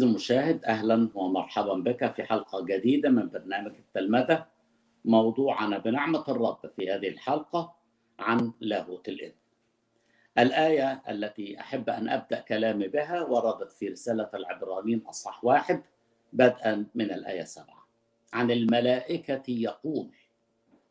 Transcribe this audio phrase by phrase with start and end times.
[0.00, 4.46] عزيزي المشاهد أهلا ومرحبا بك في حلقة جديدة من برنامج التلمذة
[5.04, 7.74] موضوعنا بنعمة الرب في هذه الحلقة
[8.18, 9.34] عن لاهوت الابن.
[10.38, 15.82] الآية التي أحب أن أبدأ كلامي بها وردت في رسالة العبرانيين اصحاح واحد
[16.32, 17.86] بدءا من الآية سبعه.
[18.32, 20.10] عن الملائكة يقول: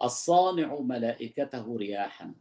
[0.03, 2.33] الصانع ملائكته رياحا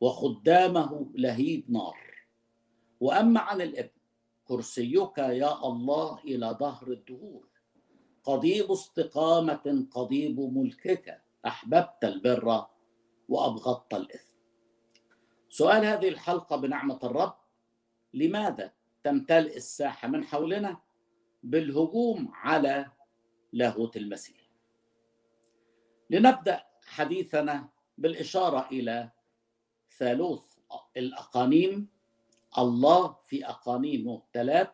[0.00, 1.98] وخدامه لهيب نار.
[3.00, 3.95] وأما عن الإبن
[4.48, 7.48] كرسيك يا الله إلى ظهر الدهور.
[8.24, 11.22] قضيب استقامة قضيب ملكك.
[11.46, 12.66] أحببت البر
[13.28, 14.36] وأبغضت الإثم.
[15.48, 17.36] سؤال هذه الحلقة بنعمة الرب.
[18.14, 18.72] لماذا
[19.04, 20.80] تمتلئ الساحة من حولنا
[21.42, 22.90] بالهجوم على
[23.52, 24.50] لاهوت المسيح؟
[26.10, 29.10] لنبدأ حديثنا بالإشارة إلى
[29.98, 30.56] ثالوث
[30.96, 31.95] الأقانيم.
[32.58, 34.68] الله في أقانيمه ثلاث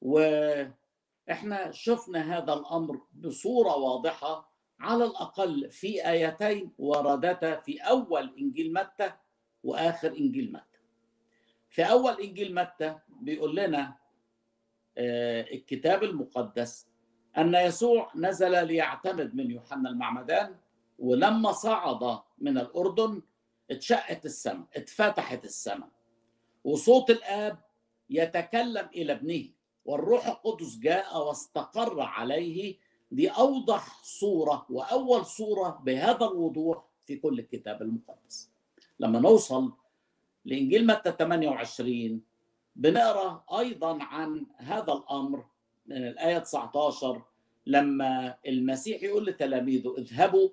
[0.00, 9.12] وإحنا شفنا هذا الأمر بصورة واضحة على الأقل في آيتين وردتا في أول إنجيل متى
[9.62, 10.78] وآخر إنجيل متى.
[11.68, 13.96] في أول إنجيل متى بيقول لنا
[14.98, 16.88] الكتاب المقدس
[17.38, 20.56] أن يسوع نزل ليعتمد من يوحنا المعمدان
[20.98, 23.22] ولما صعد من الأردن
[23.70, 25.88] اتشقت السماء اتفتحت السماء.
[26.64, 27.58] وصوت الآب
[28.10, 29.44] يتكلم إلى ابنه
[29.84, 32.76] والروح القدس جاء واستقر عليه
[33.10, 38.50] دي اوضح صورة وأول صورة بهذا الوضوح في كل الكتاب المقدس.
[39.00, 39.72] لما نوصل
[40.44, 42.20] لإنجيل متى 28
[42.76, 45.44] بنقرأ أيضا عن هذا الأمر
[45.86, 47.22] من الآية 19
[47.66, 50.48] لما المسيح يقول لتلاميذه اذهبوا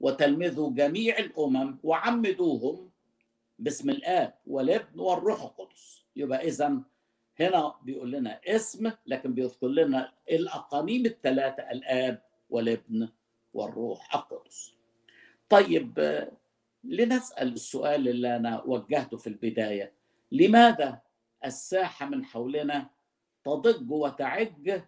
[0.00, 2.87] وتلمذوا جميع الأمم وعمدوهم
[3.58, 6.04] باسم الآب والابن والروح القدس.
[6.16, 6.80] يبقى إذا
[7.40, 13.08] هنا بيقول لنا اسم لكن بيذكر لنا الأقانيم الثلاثة الآب والابن
[13.54, 14.74] والروح القدس.
[15.48, 15.98] طيب
[16.84, 19.92] لنسأل السؤال اللي أنا وجهته في البداية.
[20.32, 21.02] لماذا
[21.44, 22.90] الساحة من حولنا
[23.44, 24.80] تضج وتعج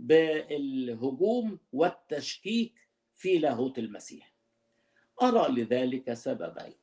[0.00, 2.74] بالهجوم والتشكيك
[3.12, 4.32] في لاهوت المسيح؟
[5.22, 6.74] أرى لذلك سببين.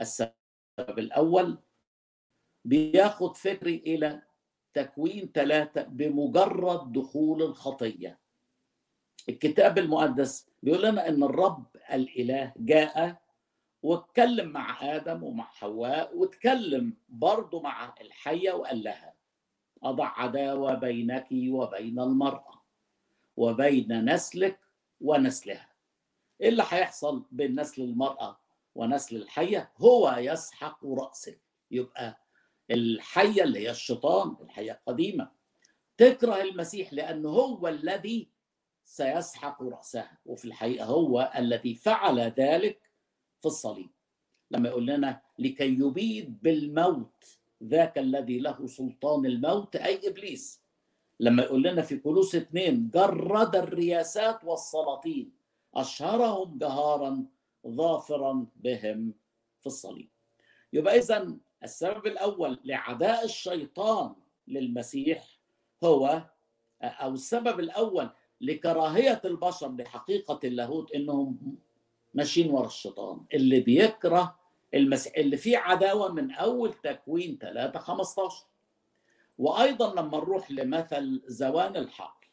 [0.00, 0.32] السبب
[0.78, 1.58] السبب الأول
[2.64, 4.22] بياخد فكري إلى
[4.74, 8.18] تكوين ثلاثة بمجرد دخول الخطية.
[9.28, 13.22] الكتاب المقدس بيقول لنا أن الرب الإله جاء
[13.82, 19.14] واتكلم مع آدم ومع حواء واتكلم برضه مع الحية وقال لها
[19.82, 22.62] أضع عداوة بينك وبين المرأة
[23.36, 24.60] وبين نسلك
[25.00, 25.68] ونسلها.
[26.40, 28.40] إيه اللي هيحصل بين نسل المرأة؟
[28.74, 31.36] ونسل الحية هو يسحق رأسه.
[31.70, 32.20] يبقى
[32.70, 35.30] الحية اللي هي الشيطان الحية القديمة.
[35.96, 38.28] تكره المسيح لأنه هو الذي
[38.84, 40.18] سيسحق رأسها.
[40.26, 42.90] وفي الحقيقة هو الذي فعل ذلك
[43.40, 43.90] في الصليب.
[44.50, 50.60] لما يقول لنا لكي يبيد بالموت ذاك الذي له سلطان الموت أي إبليس.
[51.20, 55.32] لما يقول لنا في كولوس اثنين جرد الرياسات والسلاطين
[55.74, 57.26] أشهرهم جهارا
[57.68, 59.14] ظافرا بهم
[59.60, 60.08] في الصليب.
[60.72, 64.14] يبقى اذا السبب الأول لعداء الشيطان
[64.48, 65.24] للمسيح
[65.84, 66.22] هو
[66.82, 68.10] أو السبب الأول
[68.40, 71.56] لكراهية البشر لحقيقة اللاهوت إنهم
[72.14, 73.24] ماشيين ورا الشيطان.
[73.34, 74.38] اللي بيكره
[74.74, 78.46] المسيح اللي فيه عداوة من أول تكوين 3 15
[79.38, 82.26] وأيضا لما نروح لمثل زوان الحقل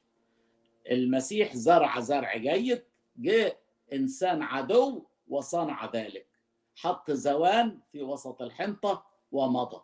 [0.91, 2.83] المسيح زرع زرع جيد
[3.17, 3.57] جاء
[3.93, 6.27] إنسان عدو وصنع ذلك.
[6.75, 9.81] حط زوان في وسط الحنطة ومضى.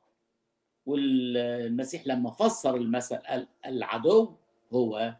[0.85, 4.35] والمسيح لما فسر المثل قال العدو
[4.73, 5.15] هو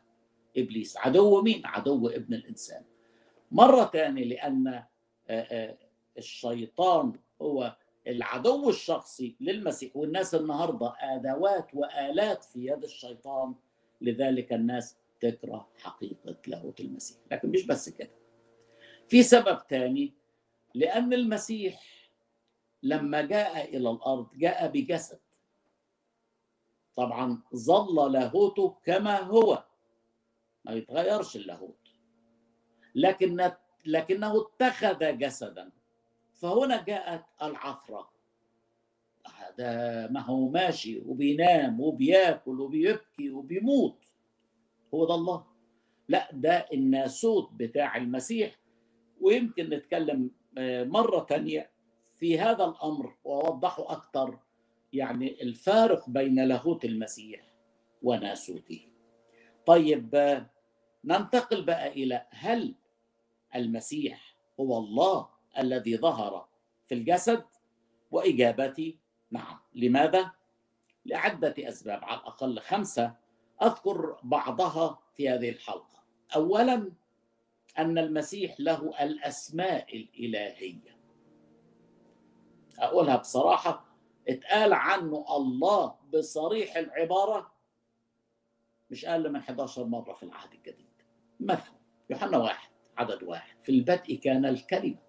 [0.57, 0.97] إبليس.
[0.97, 2.83] عدو مين؟ عدو ابن الإنسان.
[3.51, 4.83] مرة تاني لأن
[6.17, 7.75] الشيطان هو
[8.07, 9.95] العدو الشخصي للمسيح.
[9.95, 13.55] والناس النهاردة أدوات وآلات في يد الشيطان.
[14.01, 17.17] لذلك الناس تكره حقيقة لاهوت المسيح.
[17.31, 18.16] لكن مش بس كده.
[19.07, 20.13] في سبب تاني
[20.75, 21.83] لأن المسيح
[22.83, 25.19] لما جاء إلى الأرض جاء بجسد.
[26.95, 29.63] طبعا ظل لاهوته كما هو
[30.65, 31.79] ما يتغيرش اللاهوت.
[32.95, 33.51] لكن
[33.85, 35.71] لكنه اتخذ جسدا.
[36.33, 38.09] فهنا جاءت العفرة.
[39.35, 44.05] هذا ما هو ماشي وبينام وبياكل وبيبكي وبيموت.
[44.93, 45.45] هو ده الله.
[46.07, 48.59] لا ده الناسوت بتاع المسيح.
[49.21, 50.31] ويمكن نتكلم
[50.87, 51.69] مرة تانية
[52.19, 54.39] في هذا الأمر وأوضحه أكثر
[54.93, 57.41] يعني الفارق بين لاهوت المسيح
[58.03, 58.87] وناسوته.
[59.65, 60.15] طيب
[61.05, 62.75] ننتقل بقى إلى هل
[63.55, 66.47] المسيح هو الله الذي ظهر
[66.85, 67.43] في الجسد؟
[68.11, 68.97] وإجابتي
[69.31, 69.59] نعم.
[69.75, 70.31] لماذا؟
[71.05, 73.15] لعدة أسباب على الأقل خمسة
[73.61, 76.03] أذكر بعضها في هذه الحلقة.
[76.35, 76.91] اولا
[77.79, 80.97] أن المسيح له الأسماء الإلهية.
[82.79, 83.85] أقولها بصراحة
[84.29, 87.51] اتقال عنه الله بصريح العبارة
[88.89, 90.87] مش أقل من 11 مرة في العهد الجديد.
[91.39, 91.75] مثلا
[92.09, 93.63] يوحنا واحد عدد واحد.
[93.63, 94.99] في البدء كان الكلمة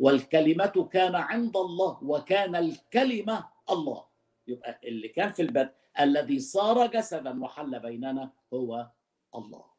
[0.00, 4.04] والكلمة كان عند الله وكان الكلمة الله.
[4.46, 8.90] يبقى اللي كان في البدء الذي صار جسدا وحل بيننا هو
[9.34, 9.73] الله.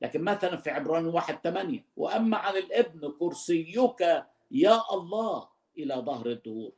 [0.00, 4.00] لكن مثلا في عبران واحد ثمانية وأما عن الابن كرسيك
[4.50, 5.48] يا الله
[5.78, 6.72] إلى ظهر الدهور.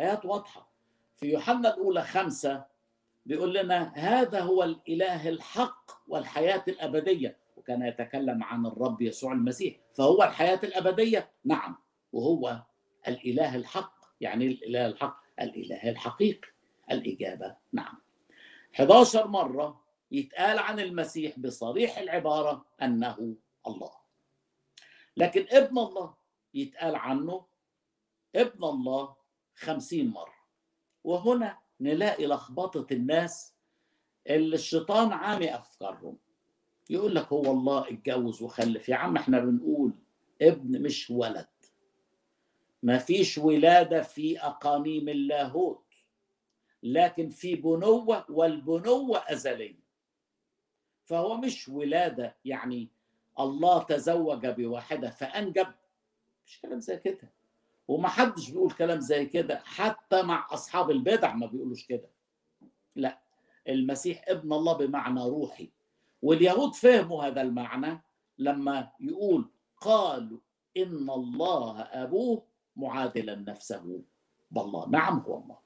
[0.00, 0.70] آيات واضحة.
[1.14, 2.64] في يوحنا الأولى خمسة
[3.26, 7.36] بيقول لنا هذا هو الإله الحق والحياة الأبدية.
[7.56, 9.76] وكان يتكلم عن الرب يسوع المسيح.
[9.92, 11.76] فهو الحياة الأبدية؟ نعم.
[12.12, 12.62] وهو
[13.08, 13.94] الإله الحق.
[14.20, 15.20] يعني الإله الحق.
[15.40, 16.48] الإله الحقيقي.
[16.90, 17.94] الإجابة؟ نعم.
[18.74, 19.80] 11 مرة
[20.10, 23.34] يتقال عن المسيح بصريح العبارة أنه
[23.66, 23.92] الله.
[25.16, 26.14] لكن ابن الله
[26.54, 27.46] يتقال عنه
[28.36, 29.16] ابن الله
[29.54, 30.34] خمسين مرة.
[31.04, 33.54] وهنا نلاقي لخبطة الناس
[34.26, 36.18] اللي الشيطان عامي أفكارهم.
[36.90, 38.88] يقول لك هو الله اتجوز وخلف.
[38.88, 39.92] يا عم إحنا بنقول
[40.42, 41.46] ابن مش ولد.
[42.82, 45.84] ما فيش ولادة في أقانيم اللاهوت.
[46.82, 49.79] لكن في بنوة والبنوة أزلية.
[51.10, 52.88] فهو مش ولادة يعني
[53.40, 55.66] الله تزوج بواحدة فأنجب.
[56.46, 57.30] مش كلام زي كده.
[57.88, 62.08] وما حدش بيقول كلام زي كده حتى مع أصحاب البدع ما بيقولوش كده.
[62.96, 63.18] لا
[63.68, 65.70] المسيح ابن الله بمعنى روحي.
[66.22, 68.02] واليهود فهموا هذا المعنى
[68.38, 70.38] لما يقول قالوا
[70.76, 72.42] إن الله أبوه
[72.76, 74.02] معادلا نفسه
[74.50, 74.88] بالله.
[74.88, 75.58] نعم هو الله.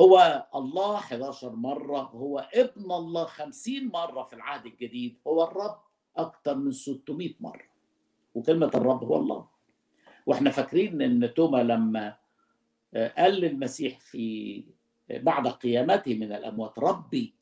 [0.00, 5.78] هو الله 11 مرة هو ابن الله 50 مرة في العهد الجديد هو الرب
[6.16, 7.70] أكثر من 600 مرة.
[8.34, 9.48] وكلمة الرب هو الله.
[10.26, 12.16] وإحنا فاكرين إن توما لما
[13.18, 14.64] قال للمسيح في
[15.10, 17.34] بعد قيامته من الأموات ربي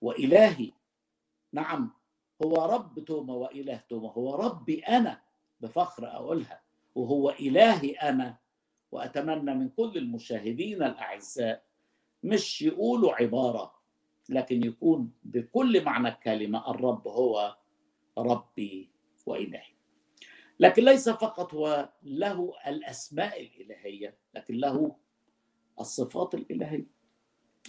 [0.00, 0.72] وإلهي.
[1.52, 1.90] نعم
[2.44, 5.20] هو رب توما وإله توما هو ربي أنا
[5.60, 6.60] بفخر أقولها
[6.94, 8.38] وهو إلهي أنا
[8.92, 11.64] وأتمنى من كل المشاهدين الأعزاء
[12.22, 13.78] مش يقولوا عبارة
[14.28, 17.56] لكن يكون بكل معنى الكلمة الرب هو
[18.18, 18.90] ربي
[19.26, 19.72] وإلهي.
[20.60, 24.96] لكن ليس فقط هو له الأسماء الإلهية لكن له
[25.80, 26.86] الصفات الإلهية.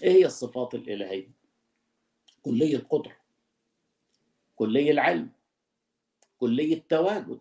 [0.04, 1.32] إيه هي الصفات الإلهية؟
[2.42, 3.16] كلية القدرة
[4.56, 5.32] كلية العلم
[6.38, 7.40] كلية التواجد.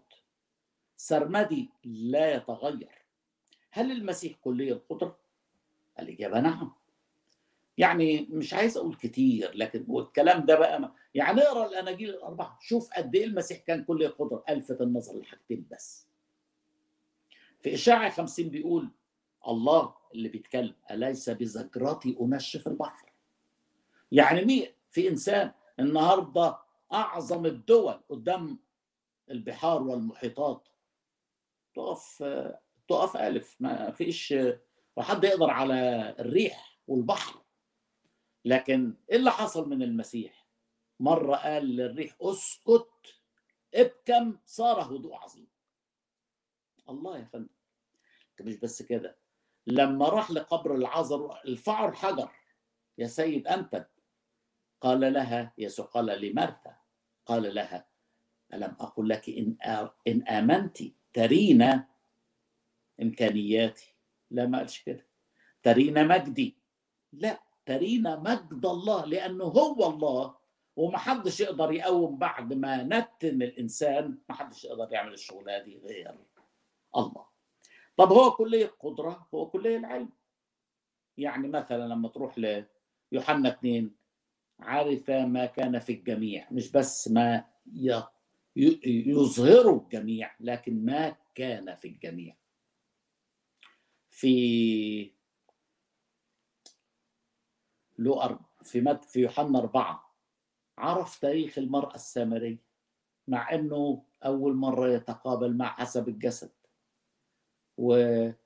[0.97, 2.98] سرمدي لا يتغير.
[3.79, 5.19] هل المسيح كلية القدرة؟
[5.99, 6.73] الإجابة نعم.
[7.79, 12.59] يعني مش عايز أقول كتير لكن والكلام ده بقى يعني اقرا الاناجيل الأربعة.
[12.61, 16.07] شوف قد إيه المسيح كان كل قدره الفت النظر لحاجتين بس.
[17.61, 18.91] في إشاعة 50 بيقول
[19.49, 23.13] الله اللي بيتكلم أليس بزجرتي انشف البحر؟
[24.13, 26.59] يعني مين؟ في إنسان النهارده
[26.93, 28.59] أعظم الدول قدام
[29.31, 30.69] البحار والمحيطات.
[31.75, 32.23] تقف
[32.89, 33.57] تقف ألف.
[33.61, 34.35] ما فيش
[34.97, 37.43] وحد يقدر على الريح والبحر.
[38.45, 40.49] لكن إيه اللي حصل من المسيح؟
[41.01, 43.21] مرة قال للريح أسكت
[43.75, 45.49] ابكم صار هدوء عظيم.
[46.89, 47.49] الله يا فندم.
[48.41, 49.19] مش بس كده.
[49.67, 52.31] لما راح لقبر العذر الفعر حجر.
[52.99, 53.89] يا سيد أنت؟
[54.81, 55.87] قال لها يسوع.
[55.87, 56.77] قال لمرثا
[57.27, 57.89] قال لها
[58.55, 59.57] ألم أقل لك إن
[60.07, 60.79] إن آمنت
[61.13, 61.89] ترينا
[63.03, 63.95] إمكانياتي.
[64.31, 65.07] لا ما قالش كده.
[65.63, 66.59] ترينا مجدي.
[67.13, 70.37] لا ترينا مجد الله لأنه هو الله
[70.77, 76.15] ومحدش يقدر يقوم بعد ما نتن الإنسان محدش يقدر يعمل الشغلانة دي غير
[76.97, 77.27] الله.
[77.97, 80.11] طب هو كلية قدرة؟ هو كلية العلم.
[81.17, 82.39] يعني مثلا لما تروح
[83.13, 83.95] ليوحنا 2
[84.61, 87.45] عرف ما كان في الجميع مش بس ما
[88.57, 92.37] يظهره الجميع لكن ما كان في الجميع.
[94.19, 95.13] في
[97.99, 100.15] لو في مد في يوحنا أربعة.
[100.79, 102.59] عرف تاريخ المرأة السامرية
[103.29, 106.51] مع أنه أول مرة يتقابل مع حسب الجسد.
[107.77, 108.37] وقال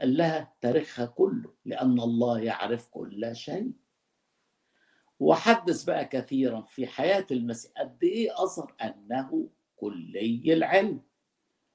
[0.00, 3.72] لها تاريخها كله لأن الله يعرف كل شيء.
[5.20, 11.02] وحدث بقى كثيرا في حياة المسيح قد إيه أظهر أنه كلي العلم.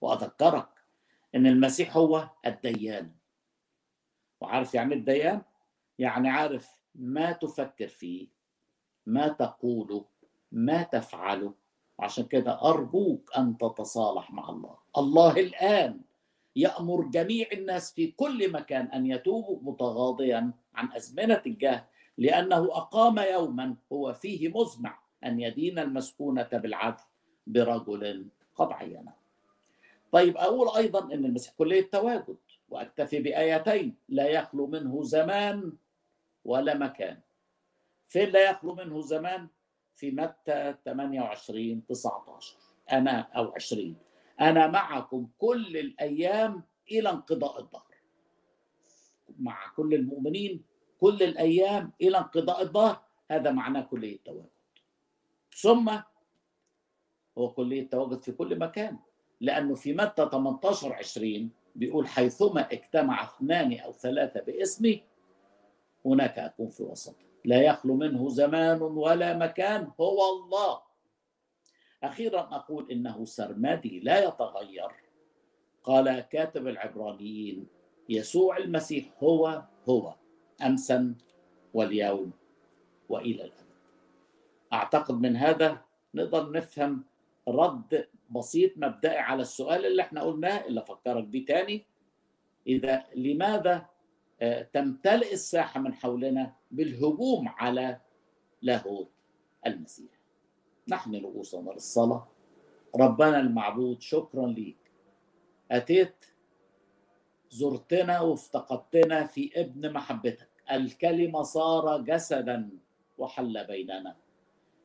[0.01, 0.69] وأذكرك
[1.35, 3.22] أن المسيح هو الديان.
[4.43, 5.41] وعارف يعني الديان
[6.00, 8.27] يعني عارف ما تفكر فيه
[9.05, 10.05] ما تقوله
[10.51, 11.53] ما تفعله.
[12.00, 14.77] عشان كده أرجوك أن تتصالح مع الله.
[14.97, 16.01] الله الآن
[16.55, 21.83] يأمر جميع الناس في كل مكان أن يتوبوا متغاضيا عن أزمنة الجهل
[22.17, 27.03] لأنه أقام يوما هو فيه مزمع أن يدين المسكونة بالعدل
[27.47, 29.13] برجل قد عينه.
[30.12, 32.38] طيب أقول أيضا أن المسيح كلية تواجد
[32.73, 35.73] وأكتفي بآيتين لا يخلو منه زمان
[36.45, 37.19] ولا مكان.
[38.05, 39.47] فين لا يخلو منه زمان؟
[39.95, 42.55] في متى 28 19
[42.91, 43.95] أنا أو 20
[44.41, 47.93] أنا معكم كل الأيام إلى انقضاء الظهر
[49.39, 50.63] مع كل المؤمنين
[50.99, 54.49] كل الأيام إلى انقضاء الظهر هذا معناه كلية تواجد
[55.55, 55.97] ثم
[57.37, 58.97] هو كلية تواجد في كل مكان.
[59.41, 65.03] لأنه في متى 18 20 بيقول حيثما اجتمع اثنان أو ثلاثة باسمي
[66.05, 67.15] هناك أكون في وسط.
[67.45, 70.81] لا يخلو منه زمان ولا مكان هو الله.
[72.03, 74.91] أخيرا أقول إنه سرمدي لا يتغير.
[75.83, 77.67] قال كاتب العبرانيين
[78.09, 80.15] يسوع المسيح هو هو
[80.65, 81.15] أمسا
[81.73, 82.31] واليوم
[83.09, 83.73] وإلى الأبد.
[84.73, 85.81] أعتقد من هذا
[86.13, 87.03] نقدر نفهم
[87.47, 91.85] رد بسيط مبدئي على السؤال اللي إحنا قلناه اللي افكرك بيه تاني.
[92.67, 93.85] إذا لماذا
[94.41, 97.99] آه، تمتلئ الساحة من حولنا بالهجوم على
[98.61, 99.11] لاهوت
[99.67, 100.11] المسيح؟
[100.87, 102.27] نحن رؤوسنا للصلاة.
[102.95, 104.77] ربنا المعبود شكرا ليك.
[105.71, 106.25] أتيت
[107.49, 110.49] زرتنا وافتقدتنا في ابن محبتك.
[110.71, 112.69] الكلمة صار جسدا
[113.17, 114.15] وحل بيننا.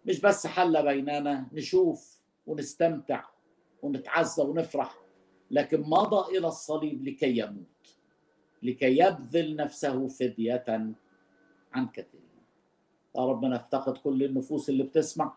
[0.06, 3.24] مش بس حل بيننا نشوف ونستمتع
[3.82, 4.98] ونتعزى ونفرح
[5.50, 7.96] لكن مضى إلى الصليب لكي يموت
[8.62, 10.64] لكي يبذل نفسه فدية
[11.72, 12.28] عن كثيرين
[13.16, 15.34] يا ربنا افتقد كل النفوس اللي بتسمع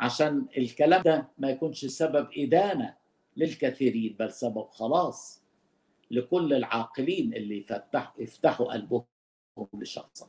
[0.00, 2.94] عشان الكلام ده ما يكونش سبب إدانة
[3.36, 5.42] للكثيرين بل سبب خلاص
[6.10, 9.04] لكل العاقلين اللي يفتح يفتحوا قلبهم
[9.74, 10.26] لشخصك.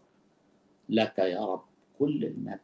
[0.89, 1.63] لك يا رب
[1.99, 2.59] كل المجد.